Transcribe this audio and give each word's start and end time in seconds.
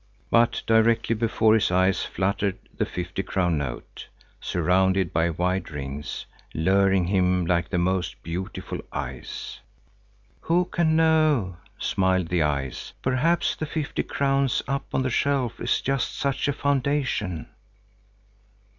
But 0.31 0.63
directly 0.65 1.13
before 1.13 1.53
his 1.53 1.69
eyes 1.69 2.03
fluttered 2.03 2.57
the 2.75 2.87
fifty 2.87 3.21
crown 3.21 3.59
note, 3.59 4.07
surrounded 4.39 5.13
by 5.13 5.29
wide 5.29 5.69
rings, 5.69 6.25
luring 6.55 7.05
him 7.05 7.45
like 7.45 7.69
the 7.69 7.77
most 7.77 8.23
beautiful 8.23 8.79
eyes. 8.91 9.59
"Who 10.39 10.65
can 10.65 10.95
know," 10.95 11.57
smiled 11.77 12.29
the 12.29 12.41
eyes, 12.41 12.93
"perhaps 13.03 13.55
the 13.55 13.67
fifty 13.67 14.01
crowns 14.01 14.63
up 14.67 14.85
on 14.91 15.03
the 15.03 15.11
shelf 15.11 15.59
is 15.61 15.79
just 15.81 16.17
such 16.17 16.47
a 16.47 16.53
foundation?" 16.53 17.49